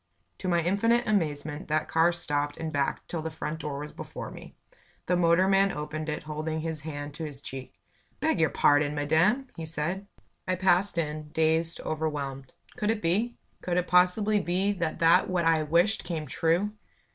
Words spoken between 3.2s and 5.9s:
the front door was before me. The motorman